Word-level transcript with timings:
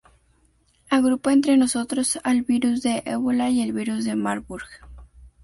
Agrupa, 0.89 1.31
entre 1.31 1.55
otros, 1.75 2.17
al 2.23 2.41
virus 2.41 2.81
del 2.81 3.03
Ébola 3.05 3.51
y 3.51 3.61
al 3.61 3.71
virus 3.71 4.03
de 4.03 4.15
Marburg. 4.15 4.65